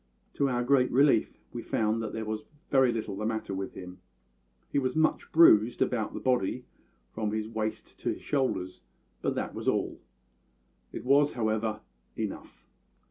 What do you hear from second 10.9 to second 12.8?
It was, however, enough.